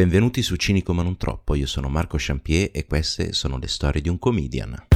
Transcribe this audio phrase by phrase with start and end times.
[0.00, 4.00] Benvenuti su Cinico ma non troppo, io sono Marco Champier e queste sono le storie
[4.00, 4.86] di un comedian.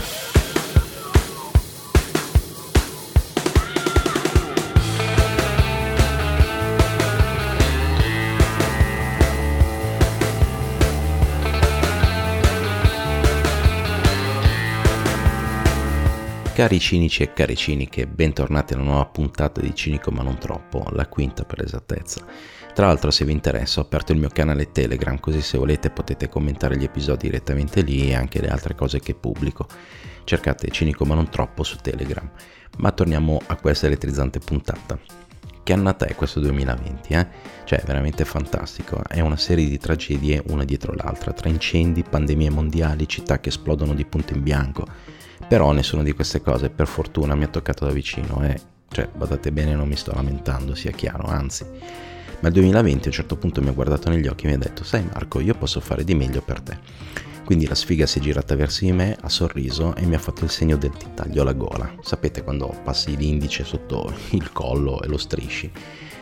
[16.55, 21.07] Cari cinici e care ciniche, bentornati alla nuova puntata di Cinico ma non troppo, la
[21.09, 22.25] quinta per l'esattezza.
[22.75, 26.29] Tra l'altro se vi interessa ho aperto il mio canale Telegram così se volete potete
[26.29, 29.69] commentare gli episodi direttamente lì e anche le altre cose che pubblico.
[30.25, 32.29] Cercate Cinico ma non troppo su Telegram.
[32.79, 34.99] Ma torniamo a questa elettrizzante puntata.
[35.63, 37.27] Che annata è questo 2020, eh?
[37.65, 39.03] Cioè, veramente fantastico.
[39.07, 43.95] È una serie di tragedie una dietro l'altra, tra incendi, pandemie mondiali, città che esplodono
[43.95, 44.87] di punto in bianco
[45.47, 49.53] però nessuna di queste cose per fortuna mi ha toccato da vicino e, cioè, badate
[49.53, 51.67] bene, non mi sto lamentando, sia chiaro, anzi.
[52.45, 54.59] Ma il 2020 a un certo punto mi ha guardato negli occhi e mi ha
[54.59, 56.77] detto, sai Marco, io posso fare di meglio per te.
[57.43, 60.45] Quindi la sfiga si è girata verso di me, ha sorriso e mi ha fatto
[60.45, 61.91] il segno del ti taglio la gola.
[62.03, 65.73] Sapete quando passi l'indice sotto il collo e lo strisci?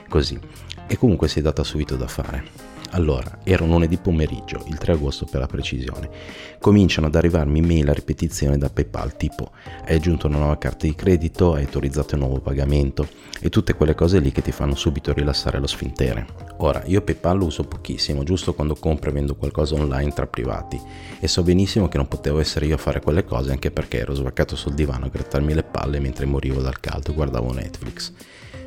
[0.09, 0.39] Così.
[0.87, 2.72] E comunque si è data subito da fare.
[2.95, 6.11] Allora, era un lunedì pomeriggio, il 3 agosto per la precisione.
[6.59, 9.51] Cominciano ad arrivarmi mail a ripetizione da PayPal tipo
[9.84, 13.09] hai aggiunto una nuova carta di credito, hai autorizzato un nuovo pagamento
[13.41, 16.27] e tutte quelle cose lì che ti fanno subito rilassare lo sfintere.
[16.59, 20.81] Ora, io PayPal lo uso pochissimo, giusto quando compro e vendo qualcosa online tra privati
[21.19, 24.15] e so benissimo che non potevo essere io a fare quelle cose anche perché ero
[24.15, 28.12] svaccato sul divano a grattarmi le palle mentre morivo dal caldo e guardavo Netflix.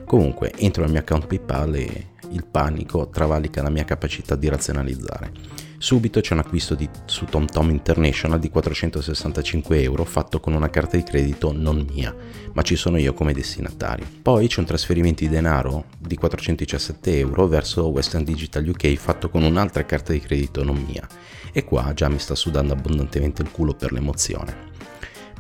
[0.06, 5.32] Comunque, entro nel mio account PayPal e il panico travalica la mia capacità di razionalizzare.
[5.78, 10.98] Subito c'è un acquisto di, su TomTom International di 465 euro fatto con una carta
[10.98, 12.16] di credito non mia,
[12.54, 14.06] ma ci sono io come destinatario.
[14.22, 19.44] Poi c'è un trasferimento di denaro di 417 euro verso Western Digital UK fatto con
[19.44, 21.08] un'altra carta di credito non mia.
[21.52, 24.75] E qua già mi sta sudando abbondantemente il culo per l'emozione.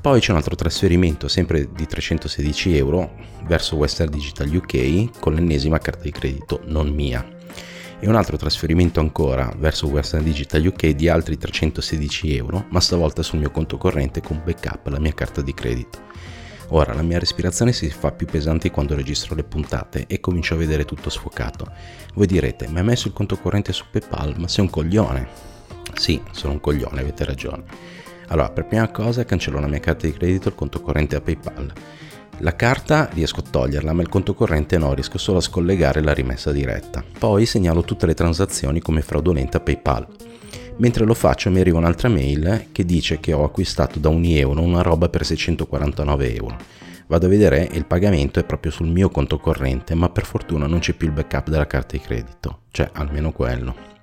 [0.05, 3.15] Poi c'è un altro trasferimento, sempre di 316 euro,
[3.47, 7.27] verso Western Digital UK con l'ennesima carta di credito non mia.
[7.99, 13.23] E un altro trasferimento ancora verso Western Digital UK di altri 316 euro, ma stavolta
[13.23, 15.97] sul mio conto corrente con backup la mia carta di credito.
[16.67, 20.57] Ora la mia respirazione si fa più pesante quando registro le puntate e comincio a
[20.57, 21.67] vedere tutto sfocato.
[22.13, 24.35] Voi direte, ma hai messo il conto corrente su PayPal?
[24.37, 25.27] Ma sei un coglione.
[25.95, 28.03] Sì, sono un coglione, avete ragione.
[28.27, 31.21] Allora, per prima cosa cancello la mia carta di credito e il conto corrente a
[31.21, 31.71] PayPal.
[32.39, 36.13] La carta riesco a toglierla, ma il conto corrente no, riesco solo a scollegare la
[36.13, 37.03] rimessa diretta.
[37.17, 40.07] Poi segnalo tutte le transazioni come fraudolenta a PayPal.
[40.77, 44.61] Mentre lo faccio mi arriva un'altra mail che dice che ho acquistato da un euro
[44.61, 46.57] una roba per 649 euro.
[47.07, 50.65] Vado a vedere e il pagamento è proprio sul mio conto corrente, ma per fortuna
[50.65, 53.94] non c'è più il backup della carta di credito, cioè almeno quello.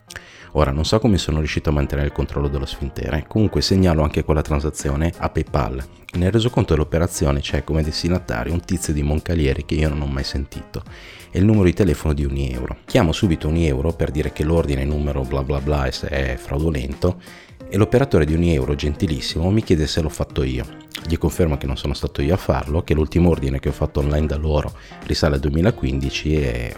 [0.55, 4.23] Ora non so come sono riuscito a mantenere il controllo dello sfintere, comunque segnalo anche
[4.23, 5.83] quella transazione a PayPal.
[6.15, 10.25] Nel resoconto dell'operazione c'è come destinatario un tizio di Moncalieri che io non ho mai
[10.25, 10.83] sentito
[11.31, 12.77] e il numero di telefono di un.
[12.85, 13.57] Chiamo subito un
[13.95, 17.19] per dire che l'ordine numero bla bla bla è fraudolento
[17.67, 18.43] e l'operatore di un
[18.75, 20.67] gentilissimo mi chiede se l'ho fatto io.
[21.07, 24.01] Gli confermo che non sono stato io a farlo, che l'ultimo ordine che ho fatto
[24.01, 24.75] online da loro
[25.05, 26.77] risale al 2015 e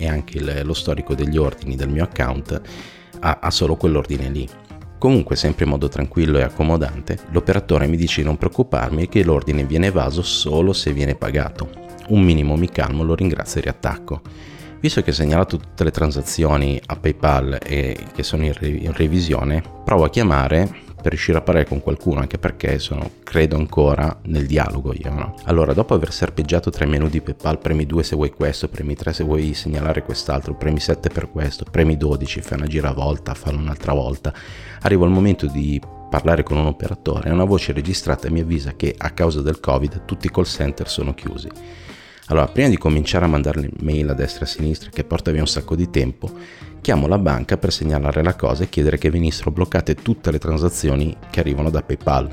[0.00, 2.60] e anche il, lo storico degli ordini del mio account
[3.20, 4.48] ha, ha solo quell'ordine lì.
[4.98, 9.22] Comunque, sempre in modo tranquillo e accomodante, l'operatore mi dice di non preoccuparmi e che
[9.22, 11.70] l'ordine viene evaso solo se viene pagato.
[12.08, 14.22] Un minimo mi calmo, lo ringrazio e riattacco.
[14.80, 18.92] Visto che ho segnalato tutte le transazioni a PayPal e che sono in, re- in
[18.92, 24.20] revisione, provo a chiamare per riuscire a parlare con qualcuno, anche perché sono, credo ancora
[24.24, 25.34] nel dialogo io, no?
[25.44, 28.94] Allora, dopo aver serpeggiato tra i menu di PayPal, premi 2 se vuoi questo, premi
[28.94, 33.58] 3 se vuoi segnalare quest'altro, premi 7 per questo, premi 12, fai una giravolta, fallo
[33.58, 34.32] un'altra volta,
[34.80, 35.80] arrivo al momento di
[36.10, 40.04] parlare con un operatore e una voce registrata mi avvisa che a causa del Covid
[40.04, 41.48] tutti i call center sono chiusi.
[42.30, 45.32] Allora, prima di cominciare a mandare le mail a destra e a sinistra, che porta
[45.32, 46.30] via un sacco di tempo,
[46.80, 51.16] chiamo la banca per segnalare la cosa e chiedere che venissero bloccate tutte le transazioni
[51.28, 52.30] che arrivano da PayPal.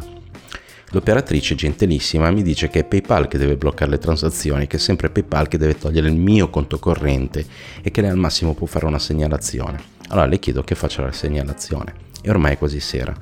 [0.91, 5.09] L'operatrice gentilissima mi dice che è PayPal che deve bloccare le transazioni, che è sempre
[5.09, 7.43] PayPal che deve togliere il mio conto corrente
[7.81, 9.81] e che lei al massimo può fare una segnalazione.
[10.09, 12.05] Allora le chiedo che faccia la segnalazione.
[12.21, 13.15] E ormai è quasi sera.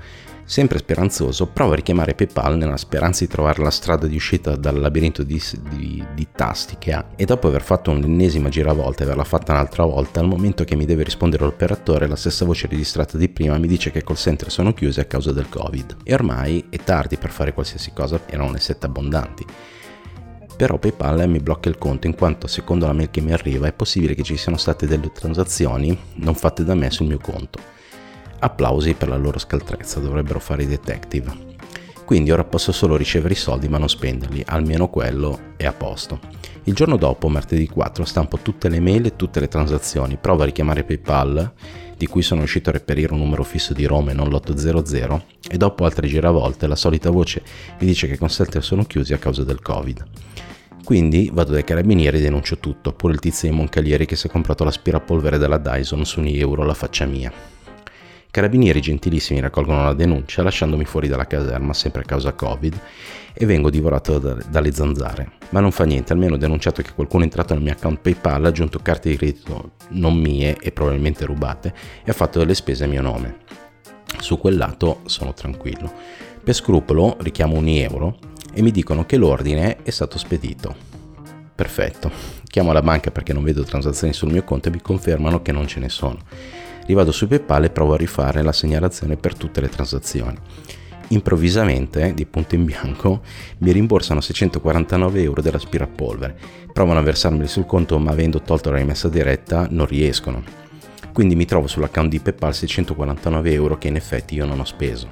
[0.48, 4.80] Sempre speranzoso, provo a richiamare PayPal nella speranza di trovare la strada di uscita dal
[4.80, 9.24] labirinto di, di, di, tasti che ha e dopo aver fatto un'ennesima giravolta e averla
[9.24, 13.28] fatta un'altra volta, al momento che mi deve rispondere l'operatore, la stessa voce registrata di
[13.28, 15.98] prima mi dice che call center sono chiusi a causa del Covid.
[16.04, 19.46] E ormai è tardi per fare qualsiasi cosa, erano le sette abbondanti.
[20.56, 23.74] Però PayPal mi blocca il conto in quanto secondo la mail che mi arriva è
[23.74, 27.74] possibile che ci siano state delle transazioni non fatte da me sul mio conto.
[28.46, 31.54] Applausi per la loro scaltrezza, dovrebbero fare i detective.
[32.06, 36.20] Quindi ora posso solo ricevere i soldi ma non spenderli, almeno quello è a posto.
[36.66, 40.46] Il giorno dopo, martedì 4, stampo tutte le mail e tutte le transazioni, provo a
[40.46, 41.54] richiamare PayPal,
[41.98, 45.58] di cui sono riuscito a reperire un numero fisso di Roma e non l'800, e
[45.58, 47.42] dopo altre giravolte la solita voce
[47.80, 50.06] mi dice che i consulti sono chiusi a causa del Covid.
[50.84, 54.30] Quindi vado dai carabinieri e denuncio tutto, pure il tizio di Moncalieri che si è
[54.30, 57.55] comprato l'aspirapolvere della Dyson su un euro la faccia mia.
[58.36, 62.78] Carabinieri gentilissimi raccolgono la denuncia lasciandomi fuori dalla caserma sempre a causa Covid
[63.34, 65.38] e vengo divorato da, dalle zanzare.
[65.52, 68.44] Ma non fa niente, almeno ho denunciato che qualcuno è entrato nel mio account PayPal,
[68.44, 71.74] ha aggiunto carte di credito non mie e probabilmente rubate
[72.04, 73.38] e ha fatto delle spese a mio nome.
[74.20, 75.90] Su quel lato sono tranquillo.
[76.44, 78.20] Per scrupolo richiamo un euro
[78.54, 80.76] e mi dicono che l'ordine è stato spedito.
[81.56, 82.12] Perfetto.
[82.44, 85.68] Chiamo la banca perché non vedo transazioni sul mio conto e mi confermano che non
[85.68, 86.18] ce ne sono
[86.86, 90.38] rivado su PayPal e provo a rifare la segnalazione per tutte le transazioni.
[91.10, 93.22] Improvvisamente, di punto in bianco,
[93.60, 96.36] mi rimborsano 649 euro dell'aspirapolvere.
[96.74, 100.44] Provano a versarmeli sul conto, ma avendo tolto la rimessa diretta non riescono.
[101.14, 105.10] Quindi mi trovo sull'account di PayPal 649 euro che in effetti io non ho speso.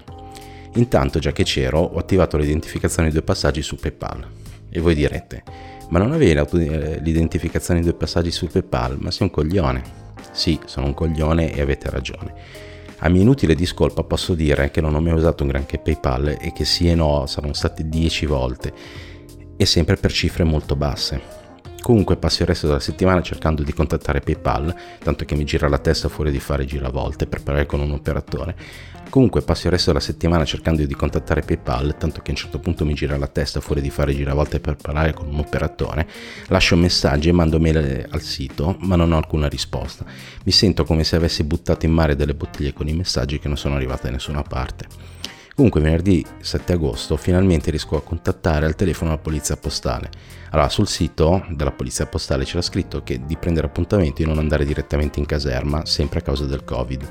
[0.76, 4.28] Intanto, già che c'ero, ho attivato l'identificazione di due passaggi su PayPal.
[4.70, 5.44] E voi direte,
[5.90, 6.34] ma non avevi
[7.02, 8.98] l'identificazione di due passaggi su PayPal?
[9.00, 10.03] Ma sei un coglione.
[10.32, 12.34] Sì, sono un coglione e avete ragione.
[13.00, 16.54] A mia inutile discolpa posso dire che non ho mai usato un granché PayPal e
[16.54, 18.74] che sì e no saranno state 10 volte
[19.58, 21.43] e sempre per cifre molto basse.
[21.84, 25.80] Comunque passo il resto della settimana cercando di contattare PayPal, tanto che mi gira la
[25.80, 28.56] testa fuori di fare giravolte per parlare con un operatore,
[29.14, 32.58] Comunque passo il resto della settimana cercando di contattare PayPal, tanto che a un certo
[32.58, 36.08] punto mi gira la testa fuori di fare giravolte per parlare con un operatore,
[36.48, 40.04] lascio messaggi e mando mail al sito, ma non ho alcuna risposta.
[40.46, 43.58] Mi sento come se avessi buttato in mare delle bottiglie con i messaggi che non
[43.58, 45.13] sono arrivati da nessuna parte.
[45.56, 50.10] Comunque venerdì 7 agosto finalmente riesco a contattare al telefono la polizia postale.
[50.50, 54.66] Allora sul sito della polizia postale c'era scritto che di prendere appuntamento e non andare
[54.66, 57.08] direttamente in caserma, sempre a causa del Covid.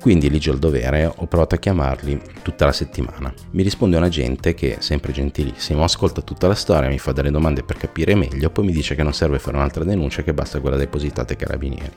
[0.00, 3.34] Quindi ligio al dovere ho provato a chiamarli tutta la settimana.
[3.50, 7.64] Mi risponde un agente che, sempre gentilissimo, ascolta tutta la storia, mi fa delle domande
[7.64, 10.76] per capire meglio, poi mi dice che non serve fare un'altra denuncia, che basta quella
[10.76, 11.92] depositata ai carabinieri.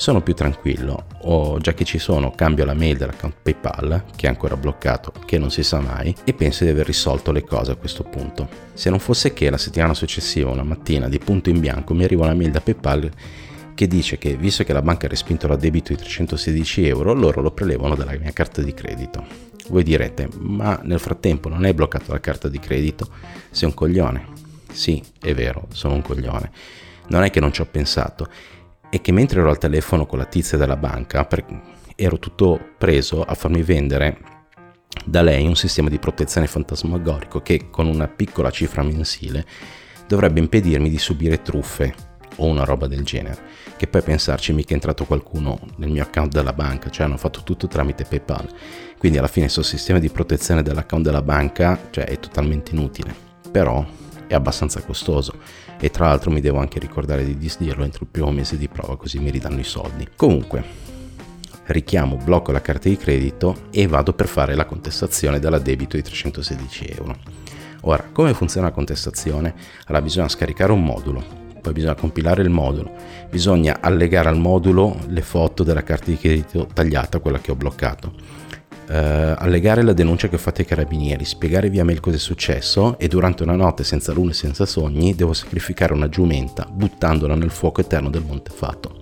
[0.00, 4.28] Sono più tranquillo, o già che ci sono, cambio la mail dell'account PayPal, che è
[4.30, 7.76] ancora bloccato, che non si sa mai, e penso di aver risolto le cose a
[7.76, 8.48] questo punto.
[8.72, 12.24] Se non fosse che la settimana successiva, una mattina, di punto in bianco, mi arriva
[12.24, 13.10] una mail da PayPal
[13.74, 17.50] che dice che visto che la banca ha respinto l'addebito di 316 euro, loro lo
[17.50, 19.22] prelevano dalla mia carta di credito.
[19.68, 23.06] Voi direte, ma nel frattempo non hai bloccato la carta di credito?
[23.50, 24.28] Sei un coglione.
[24.72, 26.50] Sì, è vero, sono un coglione.
[27.08, 28.28] Non è che non ci ho pensato,
[28.90, 31.26] è che mentre ero al telefono con la tizia della banca,
[31.94, 34.18] ero tutto preso a farmi vendere
[35.04, 39.46] da lei un sistema di protezione fantasmagorico che con una piccola cifra mensile
[40.06, 41.94] dovrebbe impedirmi di subire truffe
[42.36, 43.38] o una roba del genere.
[43.76, 47.42] Che poi pensarci mica è entrato qualcuno nel mio account della banca, cioè hanno fatto
[47.44, 48.48] tutto tramite PayPal.
[48.98, 53.14] Quindi alla fine questo sistema di protezione dell'account della banca cioè, è totalmente inutile,
[53.50, 53.86] però
[54.30, 55.34] è abbastanza costoso
[55.80, 58.96] e tra l'altro mi devo anche ricordare di disdirlo entro il primo mese di prova
[58.96, 60.06] così mi ridanno i soldi.
[60.14, 60.62] Comunque,
[61.66, 66.84] richiamo, blocco la carta di credito e vado per fare la contestazione dell'addebito di 316
[66.96, 67.16] euro.
[67.82, 69.52] Ora, come funziona la contestazione?
[69.86, 71.24] Allora bisogna scaricare un modulo,
[71.60, 72.92] poi bisogna compilare il modulo,
[73.28, 78.12] bisogna allegare al modulo le foto della carta di credito tagliata, quella che ho bloccato.
[78.90, 82.98] Uh, allegare la denuncia che ho fatto ai carabinieri, spiegare via mail cosa è successo
[82.98, 87.50] e durante una notte senza luna e senza sogni devo sacrificare una giumenta buttandola nel
[87.50, 88.96] fuoco eterno del Montefato.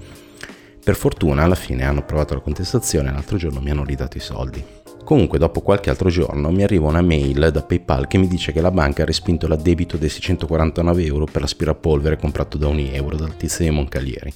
[0.85, 4.21] Per fortuna alla fine hanno approvato la contestazione e l'altro giorno mi hanno ridato i
[4.21, 4.62] soldi.
[5.05, 8.61] Comunque dopo qualche altro giorno mi arriva una mail da PayPal che mi dice che
[8.61, 13.37] la banca ha respinto l'addebito dei 649 euro per l'aspirapolvere comprato da un euro dal
[13.37, 14.33] tizio di Moncalieri.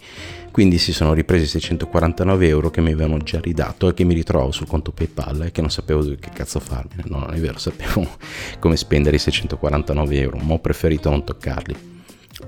[0.51, 4.51] Quindi si sono ripresi 649 euro che mi avevano già ridato e che mi ritrovo
[4.51, 7.03] sul conto PayPal e che non sapevo che cazzo farmene.
[7.07, 8.07] No, non è vero, sapevo
[8.59, 11.91] come spendere i 649 euro, ma ho preferito non toccarli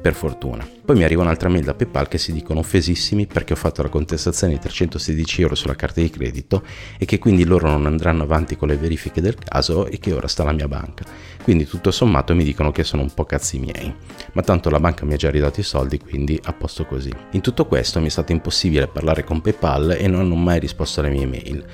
[0.01, 0.69] per fortuna.
[0.85, 3.89] Poi mi arriva un'altra mail da PayPal che si dicono offesissimi perché ho fatto la
[3.89, 6.63] contestazione di 316 euro sulla carta di credito
[6.99, 10.29] e che quindi loro non andranno avanti con le verifiche del caso e che ora
[10.29, 11.05] sta la mia banca.
[11.43, 13.95] Quindi tutto sommato mi dicono che sono un po' cazzi miei.
[14.33, 17.13] Ma tanto la banca mi ha già ridato i soldi, quindi a posto così.
[17.33, 21.01] In tutto questo mi è stato impossibile parlare con PayPal e non hanno mai risposto
[21.01, 21.65] alle mie mail.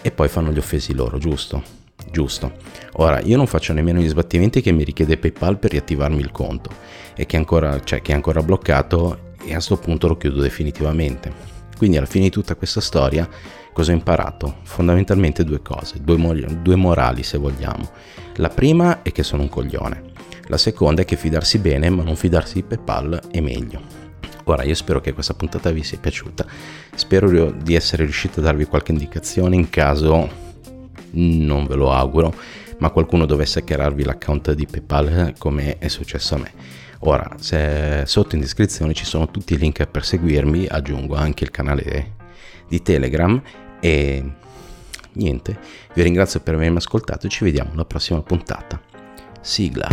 [0.00, 1.81] E poi fanno gli offesi loro, giusto?
[2.12, 2.52] Giusto.
[2.96, 6.70] Ora, io non faccio nemmeno gli sbattimenti che mi richiede PayPal per riattivarmi il conto
[7.16, 11.32] e che, ancora, cioè, che è ancora bloccato e a questo punto lo chiudo definitivamente.
[11.76, 13.28] Quindi alla fine di tutta questa storia
[13.72, 14.58] cosa ho imparato?
[14.62, 17.90] Fondamentalmente due cose, due, mo- due morali se vogliamo.
[18.36, 20.02] La prima è che sono un coglione,
[20.46, 23.80] la seconda è che fidarsi bene ma non fidarsi di PayPal è meglio.
[24.44, 26.44] Ora io spero che questa puntata vi sia piaciuta,
[26.94, 30.41] spero di essere riuscito a darvi qualche indicazione in caso
[31.12, 32.34] non ve lo auguro,
[32.78, 36.52] ma qualcuno dovesse hackerarvi l'account di PayPal come è successo a me.
[37.04, 37.36] Ora,
[38.04, 42.14] sotto in descrizione ci sono tutti i link per seguirmi, aggiungo anche il canale
[42.68, 43.42] di Telegram
[43.80, 44.24] e
[45.14, 45.58] niente,
[45.94, 48.80] vi ringrazio per avermi ascoltato e ci vediamo alla prossima puntata.
[49.40, 49.88] Sigla.